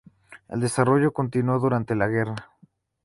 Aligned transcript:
El 0.49 0.61
desarrollo 0.61 1.13
continuó 1.13 1.59
durante 1.59 1.93
la 1.93 2.07
guerra. 2.07 2.49